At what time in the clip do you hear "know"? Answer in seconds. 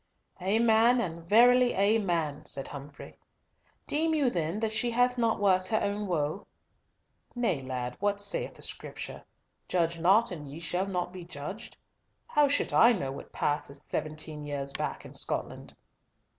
12.93-13.11